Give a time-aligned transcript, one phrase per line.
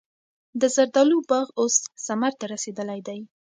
[0.61, 3.19] د زردالو باغ اوس ثمر ته رسېدلی دی.